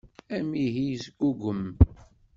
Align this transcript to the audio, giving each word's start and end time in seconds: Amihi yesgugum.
Amihi 0.35 0.83
yesgugum. 0.91 1.61